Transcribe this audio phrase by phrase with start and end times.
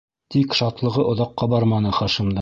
[0.35, 2.29] Тик шатлығы оҙаҡҡа барманы Хашимдың.